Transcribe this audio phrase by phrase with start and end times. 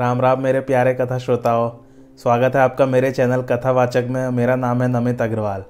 [0.00, 1.70] राम राम मेरे प्यारे कथा श्रोताओं,
[2.16, 5.64] स्वागत है आपका मेरे चैनल कथावाचक में। मेरा नाम है नमित अग्रवाल।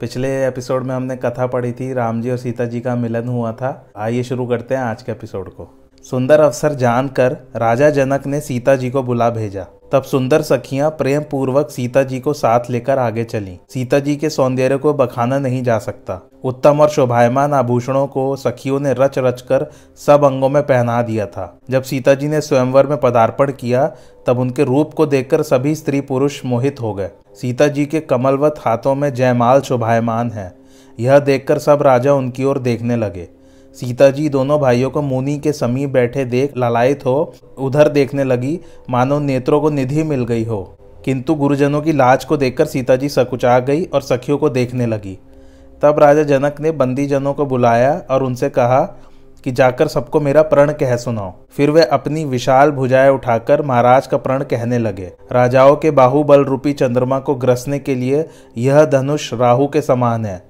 [0.00, 3.52] पिछले एपिसोड में हमने कथा पढ़ी थी, राम जी और सीता जी का मिलन हुआ
[3.52, 8.40] था। आइए शुरू करते हैं आज के एपिसोड को। सुंदर अवसर जानकर राजा जनक ने
[8.40, 12.98] सीता जी को बुला भेजा। तब सुंदर सखियाँ प्रेम पूर्वक सीता जी को साथ लेकर
[12.98, 18.06] आगे चली। सीता जी के सौंदर्य को बखाना नहीं जा सकता। उत्तम और शोभायमान आभूषणों
[18.06, 22.28] को सखियों ने रच रच कर सब अंगों में पहना दिया था। जब सीता जी
[22.28, 23.92] ने स्वयंवर में पदार्पण किया,
[24.26, 28.54] तब उनके रूप को देखकर सभी स्त्री पुरुष मोहित हो गए। सीता जी के कमलवत
[28.58, 30.54] हाथों में जयमाल शोभायमान है।
[31.00, 33.28] यह देखकर सब राजा उनकी ओर देखने लगे।
[33.74, 38.60] सीता जी दोनों भाइयों को मुनि के समीप बैठे देख ललायत हो, उधर देखने लगी,
[38.90, 40.74] मानो नेत्रों को निधि मिल गई हो।
[41.04, 45.18] किंतु गुरुजनों की लाज को देखकर सीता जी सकुचा गई और सखियों को देखने लगी।
[45.82, 48.80] तब राजा जनक ने बंदीजनों को बुलाया और उनसे कहा
[49.44, 54.16] कि जाकर सबको मेरा प्रण कह सुनाओ। फिर वे अपनी विशाल भुजाएँ उठाकर महाराज का
[54.16, 58.28] प्रण कहने लगे। राजाओं के बाहुबल रूपी चंद्रमा को ग्रसने के लिए
[58.58, 60.42] यह धनुष राहु के समान है।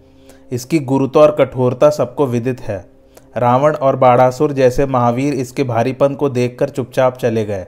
[0.53, 2.98] इसकी गुरुत्व और कठोरता सबको विदित है।
[3.39, 7.67] रावण और बाड़ासुर जैसे महावीर इसके भारीपन को देखकर चुपचाप चले गए।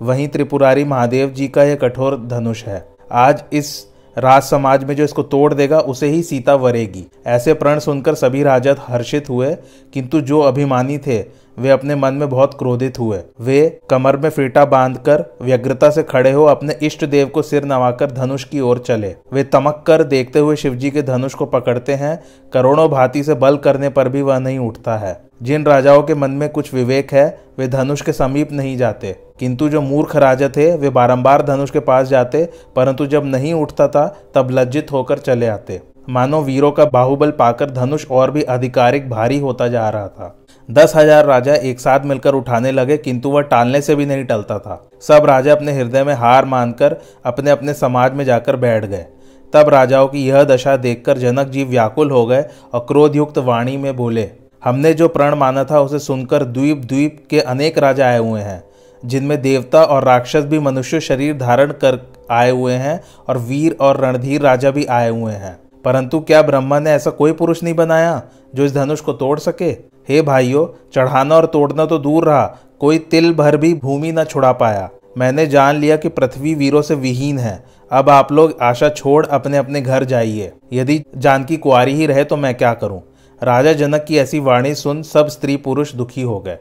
[0.00, 3.86] वहीं त्रिपुरारी महादेव जी का यह कठोर धनुष है। आज इस
[4.16, 8.42] राज समाज में जो इसको तोड़ देगा, उसे ही सीता वरेगी। ऐसे प्रण सुनकर सभी
[8.42, 9.54] राजा हर्षित हुए,
[9.94, 11.18] किंतु जो अभिमानी थे
[11.58, 16.32] वे अपने मन में बहुत क्रोधित हुए। वे कमर में फीटा बांधकर व्यग्रता से खड़े
[16.32, 20.38] हो अपने इष्ट देव को सिर नवाकर धनुष की ओर चले। वे तमक कर देखते
[20.38, 24.38] हुए शिवजी के धनुष को पकड़ते हैं। करोड़ों भांति से बल करने पर भी वह
[24.38, 28.52] नहीं उठता है। जिन राजाओं के मन में कुछ विवेक है, वे धनुष के समीप
[28.52, 33.24] नहीं जाते। किंतु जो मूर्ख राजा थे, वे बारंबार धनुष के पास जाते, परंतु जब
[33.24, 35.80] नहीं उठता था, तब लज्जित होकर चले आते।
[36.10, 40.92] मानो वीरों का बाहुबल पाकर धनुष और भी आधिकारिक भारी होता जा रहा था। दस
[40.96, 44.82] हज़ार राजा एक साथ मिलकर उठाने लगे, किंतु वह टालने से भी नहीं टलता था।
[45.02, 49.04] सब राजा अपने हृदय में हार मानकर अपने अपने समाज में जाकर बैठ गए।
[49.52, 53.94] तब राजाओं की यह दशा देखकर जनक जी व्याकुल हो गए और क्रोधयुक्त वाणी में
[53.96, 54.28] बोले,
[54.62, 58.62] हमने जो प्रण माना था उसे सुनकर द्वीप द्वीप के अनेक राजा आए हुए हैं,
[59.02, 64.00] जिनमें देवता और राक्षस भी मनुष्य शरीर धारण कर आए हुए हैं और वीर और
[64.00, 68.22] रणधीर राजा भी आए हुए हैं। परंतु क्या ब्रह्मा ने ऐसा कोई पुरुष नहीं बनाया
[68.54, 69.70] जो इस धनुष को तोड़ सके?
[70.08, 74.52] हे भाइयों, चढ़ाना और तोड़ना तो दूर रहा। कोई तिल भर भी भूमि न छुड़ा
[74.52, 79.26] पाया। मैंने जान लिया कि पृथ्वी वीरों से विहीन है। अब आप लोग आशा छोड़
[79.26, 83.02] अपने अपने घर जाइए। यदि जानकी कुआरी ही रहे तो मैं क्या करूँ?
[83.42, 86.58] राजा जनक की ऐसी वाणी सुन सब स्त्री पुरुष दुखी हो गए।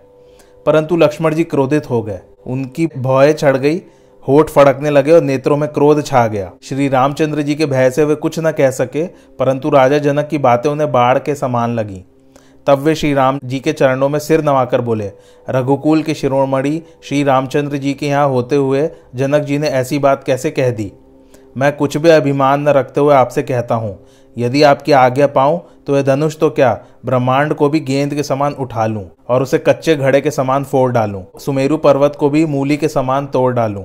[0.65, 3.81] परंतु लक्ष्मण जी क्रोधित हो गए। उनकी भय चढ़ गई।
[4.27, 8.03] होठ फड़कने लगे और नेत्रों में क्रोध छा गया। श्री रामचंद्र जी के भय से
[8.03, 9.05] वे कुछ न कह सके,
[9.39, 12.03] परंतु राजा जनक की बातें उन्हें बाढ़ के समान लगी।
[12.67, 15.11] तब वे श्री राम जी के चरणों में सिर नवाकर बोले,
[15.47, 20.23] रघुकुल के शिरोमणि श्री रामचंद्र जी के यहाँ होते हुए जनक जी ने ऐसी बात
[20.23, 20.91] कैसे कह दी?
[21.57, 23.97] मैं कुछ भी अभिमान न रखते हुए आपसे कहता हूँ,
[24.37, 28.53] यदि आपकी आज्ञा पाऊँ तो यह धनुष तो क्या ब्रह्मांड को भी गेंद के समान
[28.55, 32.77] उठा लूँ और उसे कच्चे घड़े के समान फोड़ डालूँ, सुमेरु पर्वत को भी मूली
[32.77, 33.83] के समान तोड़ डालूं?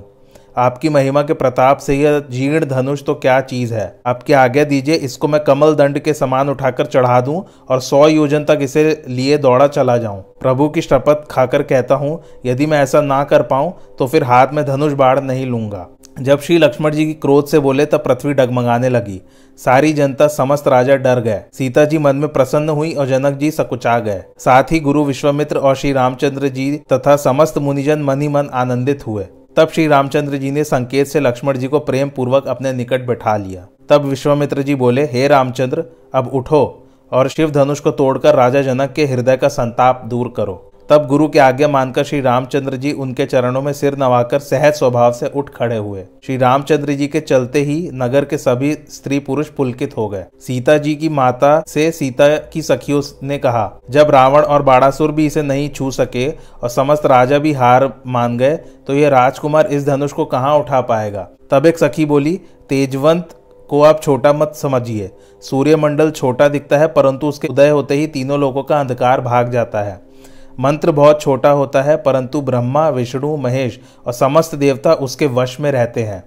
[0.56, 3.86] आपकी महिमा के प्रताप से यह जीर्ण धनुष तो क्या चीज़ है?
[4.06, 8.44] आपकी आज्ञा दीजिए, इसको मैं कमल दंड के समान उठाकर चढ़ा दूँ और सौ योजन
[8.44, 13.00] तक इसे लिए दौड़ा चला जाऊँ। प्रभु की शपथ खाकर कहता हूँ, यदि मैं ऐसा
[13.00, 15.86] ना कर पाऊँ तो फिर हाथ में धनुष बाढ़ नहीं लूँगा।
[16.20, 19.20] जब श्री लक्ष्मण जी की क्रोध से बोले, तब पृथ्वी डगमगाने लगी।
[19.58, 23.50] सारी जनता, समस्त राजा डर गए। सीता जी मन में प्रसन्न हुई और जनक जी
[23.50, 28.28] सकुचा गए। साथ ही गुरु विश्वामित्र और श्री रामचंद्र जी तथा समस्त मुनिजन मन ही
[28.28, 29.24] मन आनंदित हुए।
[29.56, 33.36] तब श्री रामचंद्र जी ने संकेत से लक्ष्मण जी को प्रेम पूर्वक अपने निकट बैठा
[33.36, 35.84] लिया। तब विश्वामित्र जी बोले, हे रामचंद्र,
[36.14, 40.71] अब उठो और शिव धनुष को तोड़कर राजा जनक के हृदय का संताप दूर करो।
[40.92, 45.12] तब गुरु की आज्ञा मानकर श्री रामचंद्र जी उनके चरणों में सिर नवाकर सहज स्वभाव
[45.12, 49.48] से उठ खड़े हुए। श्री रामचंद्र जी के चलते ही नगर के सभी स्त्री पुरुष
[49.48, 54.42] पुलकित हो गए। सीता जी की माता से सीता की सखियों ने कहा, जब रावण
[54.42, 58.56] और बाड़ासुर भी इसे नहीं छू सके और समस्त राजा भी हार मान गए
[58.86, 61.28] तो यह राजकुमार इस धनुष को कहाँ उठा पाएगा?
[61.50, 63.38] तब एक सखी बोली, तेजवंत
[63.70, 65.10] को आप छोटा मत समझिए।
[65.42, 69.82] सूर्यमंडल छोटा दिखता है, परंतु उसके उदय होते ही तीनों लोगों का अंधकार भाग जाता
[69.82, 70.00] है।
[70.60, 75.70] मंत्र बहुत छोटा होता है, परंतु ब्रह्मा, विष्णु, महेश और समस्त देवता उसके वश में
[75.72, 76.22] रहते हैं।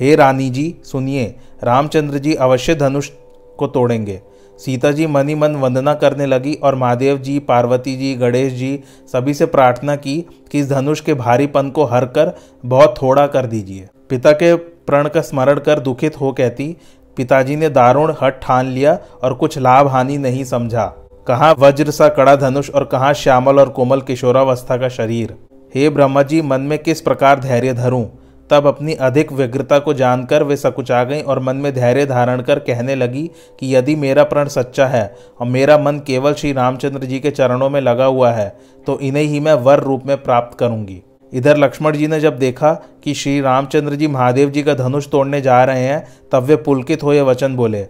[0.00, 1.34] हे रानी जी, सुनिए,
[1.64, 3.10] रामचंद्र जी अवश्य धनुष
[3.58, 4.20] को तोड़ेंगे।
[4.58, 9.34] सीता जी मनी मन वंदना करने लगी और महादेव जी, पार्वती जी, गणेश जी सभी
[9.34, 10.20] से प्रार्थना की
[10.52, 12.32] कि इस धनुष के भारीपन को हर कर
[12.66, 16.76] बहुत थोड़ा कर दीजिए। पिता के प्रण का स्मरण कर दुखित हो कहती,
[17.16, 20.92] पिताजी ने दारुण हट ठान लिया और कुछ लाभ हानि नहीं समझा।
[21.26, 25.34] कहाँ वज्र सा कड़ा धनुष और कहाँ श्यामल और कोमल किशोरावस्था का शरीर?
[25.74, 28.04] हे ब्रह्मा जी मन में किस प्रकार धैर्य धरूं?
[28.50, 32.58] तब अपनी अधिक व्यग्रता को जानकर वे सकुचा गई और मन में धैर्य धारण कर
[32.58, 33.30] कहने लगी
[33.60, 35.04] कि यदि मेरा प्रण सच्चा है
[35.40, 38.48] और मेरा मन केवल श्री रामचंद्र जी के चरणों में लगा हुआ है
[38.86, 41.00] तो इन्हें ही मैं वर रूप में प्राप्त करूँगी।
[41.32, 42.72] इधर लक्ष्मण जी ने जब देखा
[43.04, 47.02] कि श्री रामचंद्र जी महादेव जी का धनुष तोड़ने जा रहे हैं, तब वे पुलकित
[47.02, 47.80] हो वचन बोले,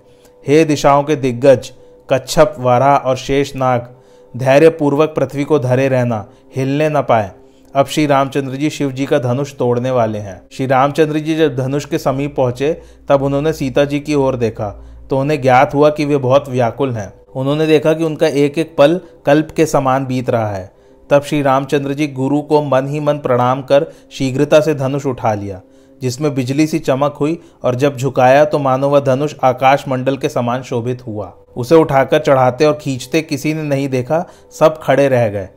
[0.44, 1.72] हे दिशाओं के दिग्गज
[2.12, 3.94] कच्छप वारा और शेष नाग
[4.36, 6.26] धैर्य पूर्वक पृथ्वी को धरे रहना,
[6.56, 7.32] हिलने न पाए।
[7.74, 11.56] अब श्री रामचंद्र जी शिव जी का धनुष तोड़ने वाले हैं। श्री रामचंद्र जी जब
[11.56, 15.90] धनुष के समीप पहुँचे, तब उन्होंने सीता जी की ओर देखा। तो उन्हें ज्ञात हुआ
[15.90, 20.06] कि वे बहुत व्याकुल हैं। उन्होंने देखा कि उनका एक एक पल कल्प के समान
[20.06, 20.72] बीत रहा है।
[21.10, 25.34] तब श्री रामचंद्र जी गुरु को मन ही मन प्रणाम कर शीघ्रता से धनुष उठा
[25.34, 25.60] लिया।
[26.02, 30.28] जिसमें बिजली सी चमक हुई और जब झुकाया तो मानो वह धनुष आकाश मंडल के
[30.28, 35.28] समान शोभित हुआ। उसे उठाकर चढ़ाते और खींचते किसी ने नहीं देखा, सब खड़े रह
[35.28, 35.48] गए।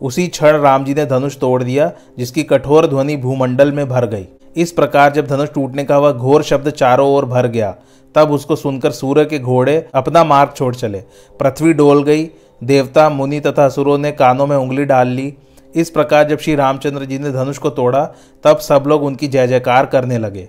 [0.00, 4.26] उसी क्षण राम जी ने धनुष तोड़ दिया, जिसकी कठोर ध्वनि भूमंडल में भर गई।
[4.56, 7.74] इस प्रकार जब धनुष टूटने का वह घोर शब्द चारों ओर भर गया,
[8.14, 10.98] तब उसको सुनकर सूर्य के घोड़े अपना मार्ग छोड़ चले।
[11.40, 12.28] पृथ्वी डोल गई,
[12.64, 15.32] देवता, मुनि तथा असुरों ने कानों में उंगली डाल ली।
[15.76, 18.14] इस प्रकार जब श्री रामचंद्र जी ने धनुष को तोड़ा,
[18.44, 20.48] तब सब लोग उनकी जय जयकार करने लगे।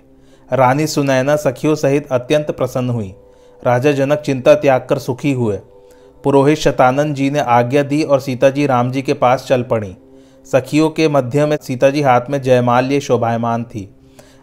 [0.52, 3.14] रानी सुनैना सखियों सहित अत्यंत प्रसन्न हुई।
[3.66, 5.56] राजा जनक चिंता त्याग कर सुखी हुए।
[6.24, 9.96] पुरोहित शतानंद जी ने आज्ञा दी और सीता जी राम जी के पास चल पड़ी।
[10.52, 13.94] सखियों के मध्य में सीता जी हाथ में जयमाल लिए शोभायमान थी।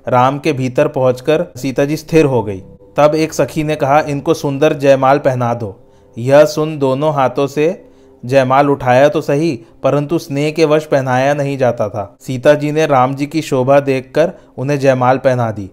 [0.08, 2.64] राम के भीतर पहुंचकर सीता जी स्थिर हो गई।
[2.98, 5.80] तब एक सखी ने कहा, इनको सुंदर जयमाल पहना दो।
[6.18, 7.89] यह सुन दोनों हाथों से
[8.26, 12.86] जयमाल उठाया तो सही, परंतु स्नेह के वश पहनाया नहीं जाता था। सीता जी ने
[12.86, 15.72] राम जी की शोभा देखकर उन्हें जयमाल पहना दी।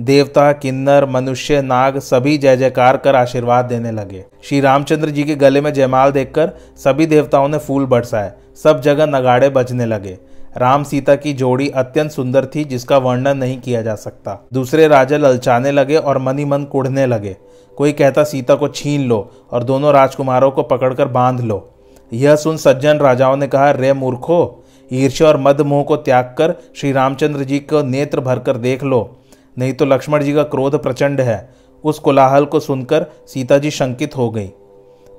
[0.00, 5.34] देवता, किन्नर, मनुष्य, नाग सभी जय जयकार कर आशीर्वाद देने लगे। श्री रामचंद्र जी के
[5.34, 10.18] गले में जयमाल देखकर सभी देवताओं ने फूल बरसाए। सब जगह नगाड़े बजने लगे।
[10.56, 15.16] राम सीता की जोड़ी अत्यंत सुंदर थी, जिसका वर्णन नहीं किया जा सकता। दूसरे राजा
[15.16, 17.36] ललचाने लगे और मनी मन कुढ़ने लगे।
[17.76, 21.74] कोई कहता, सीता को छीन लो और दोनों राजकुमारों को पकड़कर बाँध लो।
[22.12, 26.54] यह सुन सज्जन राजाओं ने कहा, रे मूर्खो, ईर्ष्या और मद मोह को त्याग कर
[26.76, 29.16] श्री रामचंद्र जी को नेत्र भरकर देख लो।
[29.58, 34.16] नहीं तो लक्ष्मण जी का क्रोध प्रचंड है। उस कोलाहल को सुनकर सीता जी शंकित
[34.16, 34.50] हो गई।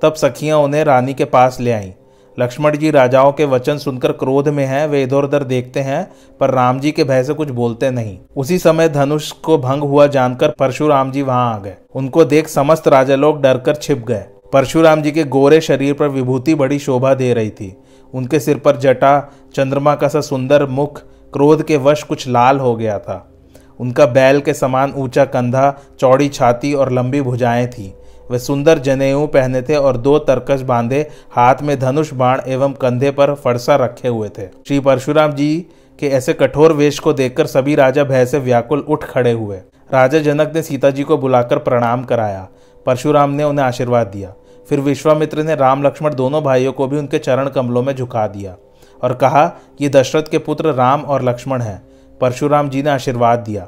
[0.02, 1.92] तब सखियाँ उन्हें रानी के पास ले आईं।
[2.40, 6.52] लक्ष्मण जी राजाओं के वचन सुनकर क्रोध में हैं, वे इधर उधर देखते हैं, पर
[6.52, 10.50] राम जी के भय से कुछ बोलते नहीं। उसी समय धनुष को भंग हुआ जानकर
[10.50, 15.12] परशुराम जी वहाँ आ गए। उनको देख समस्त राजा लोग डरकर छिप गए। परशुराम जी
[15.12, 17.78] के गोरे शरीर पर विभूति बड़ी शोभा दे रही थी।
[18.14, 21.02] उनके सिर पर जटा, चंद्रमा का सा सुंदर मुख,
[21.34, 23.32] क्रोध के वश कुछ लाल हो गया था।
[23.80, 27.94] उनका बैल के समान ऊँचा कंधा, चौड़ी छाती और लंबी भुजाएँ थी।
[28.32, 33.12] वे सुंदर जनेऊ पहने थे और दो तरकश बांधे, हाथ में धनुष, बाण एवं कंधे
[33.12, 35.66] पर फरसा रखे हुए थे। श्री परशुराम जी
[36.00, 39.58] के ऐसे कठोर वेश को देखकर सभी राजा भय से व्याकुल उठ खड़े हुए।
[39.94, 42.48] राजा जनक ने सीता जी को बुलाकर प्रणाम कराया।
[42.86, 44.34] परशुराम ने उन्हें आशीर्वाद दिया।
[44.68, 48.56] फिर विश्वामित्र ने राम लक्ष्मण दोनों भाइयों को भी उनके चरण कमलों में झुका दिया
[49.02, 49.46] और कहा
[49.80, 51.82] कि दशरथ के पुत्र राम और लक्ष्मण हैं।
[52.22, 53.68] परशुराम जी ने आशीर्वाद दिया।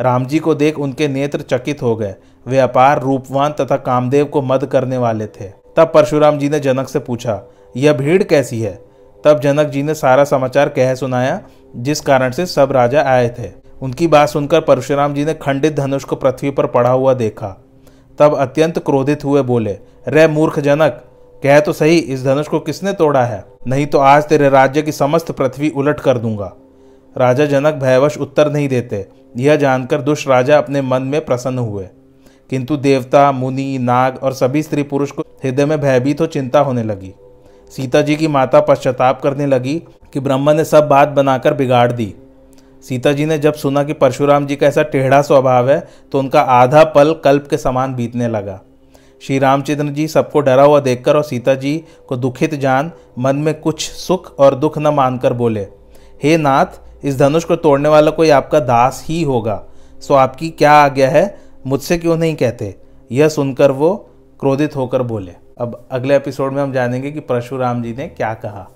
[0.00, 2.14] राम जी को देख उनके नेत्र चकित हो गए।
[2.46, 6.88] वे अपार रूपवान तथा कामदेव को मद करने वाले थे। तब परशुराम जी ने जनक
[6.88, 7.42] से पूछा,
[7.76, 8.74] यह भीड़ कैसी है?
[9.24, 11.40] तब जनक जी ने सारा समाचार कह सुनाया,
[11.76, 13.50] जिस कारण से सब राजा आए थे।
[13.82, 17.69] उनकी बात सुनकर परशुराम जी ने खंडित धनुष को पृथ्वी पर पड़ा हुआ देखा।
[18.20, 21.04] तब अत्यंत क्रोधित हुए बोले रे मूर्ख जनक
[21.42, 23.44] कह तो सही, इस धनुष को किसने तोड़ा है?
[23.66, 26.52] नहीं तो आज तेरे राज्य की समस्त पृथ्वी उलट कर दूँगा
[27.18, 31.88] राजा जनक भयवश उत्तर नहीं देते। यह जानकर दुष्ट राजा अपने मन में प्रसन्न हुए।
[32.50, 36.82] किंतु देवता, मुनि, नाग और सभी स्त्री पुरुष को हृदय में भयभीत हो चिंता होने
[36.82, 37.14] लगी।
[37.76, 42.14] सीता जी की माता पश्चाताप करने लगी कि ब्रह्मा ने सब बात बनाकर बिगाड़ दी।
[42.84, 45.80] सीता जी ने जब सुना कि परशुराम जी का ऐसा टेढ़ा स्वभाव है
[46.12, 48.60] तो उनका आधा पल कल्प के समान बीतने लगा।
[49.22, 51.76] श्री रामचंद्र जी सबको डरा हुआ देखकर और सीता जी
[52.08, 55.66] को दुखित जान, मन में कुछ सुख और दुख न मानकर बोले,
[56.22, 59.62] हे नाथ, इस धनुष को तोड़ने वाला कोई आपका दास ही होगा।
[60.00, 61.38] सो आपकी क्या आज्ञा है?
[61.66, 62.74] मुझसे क्यों नहीं कहते?
[63.10, 63.94] यह सुनकर वो
[64.40, 68.68] क्रोधित होकर बोले। अब अगले एपिसोड में हम जानेंगे कि परशुराम जी ने क्या कहा।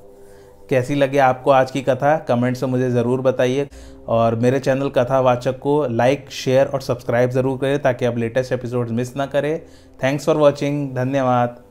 [0.71, 3.69] कैसी लगे आपको आज की कथा कमेंट्स में मुझे ज़रूर बताइए।
[4.09, 8.91] और मेरे चैनल कथावाचक को लाइक, शेयर और सब्सक्राइब ज़रूर करें ताकि आप लेटेस्ट एपिसोड
[8.91, 9.59] मिस ना करें।
[10.05, 11.64] थैंक्स फॉर वॉचिंग धन्यवाद।